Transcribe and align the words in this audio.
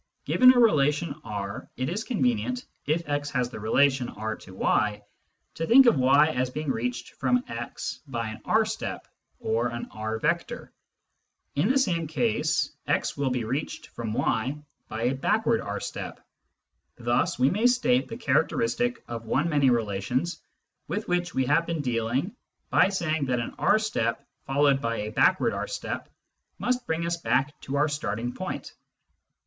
Given 0.25 0.51
a 0.55 0.59
relation 0.59 1.13
R, 1.23 1.69
it 1.77 1.87
is 1.87 2.03
convenient, 2.03 2.65
if 2.87 3.07
x 3.07 3.29
has 3.33 3.51
the 3.51 3.59
relation 3.59 4.09
R 4.09 4.35
to 4.37 4.51
y, 4.55 5.03
to 5.53 5.67
think 5.67 5.85
of 5.85 5.95
y 5.99 6.29
as 6.29 6.49
being 6.49 6.71
reached 6.71 7.11
from 7.19 7.43
x 7.47 7.99
by 8.07 8.29
an" 8.29 8.41
R 8.53 8.65
step" 8.65 9.07
or 9.39 9.67
an" 9.67 9.87
R 9.91 10.17
vector." 10.17 10.71
In 11.53 11.69
the 11.69 11.77
same 11.77 12.07
case 12.07 12.71
x 12.87 13.15
will 13.15 13.29
be 13.29 13.43
reached 13.43 13.89
from 13.89 14.11
y 14.11 14.57
by 14.87 15.03
a" 15.03 15.15
backward 15.29 15.61
R 15.61 15.79
step." 15.79 16.19
Thus 16.97 17.37
we 17.37 17.51
may 17.51 17.67
state 17.67 18.07
the 18.07 18.17
characteristic 18.17 19.03
of 19.07 19.25
one 19.27 19.49
many 19.49 19.69
relations 19.69 20.41
with 20.87 21.07
which 21.07 21.35
we 21.35 21.45
have 21.45 21.67
been 21.67 21.81
dealing 21.81 22.35
by 22.71 22.89
saying 22.89 23.25
that 23.25 23.39
an 23.39 23.53
R 23.59 23.77
step 23.77 24.27
followed 24.47 24.81
by 24.81 24.95
a 25.01 25.11
back 25.11 25.39
ward 25.39 25.53
R 25.53 25.67
step 25.67 26.09
must 26.57 26.87
bring 26.87 27.05
us 27.05 27.17
back 27.17 27.61
to 27.61 27.75
our 27.75 27.87
starting 27.87 28.33
point. 28.33 28.73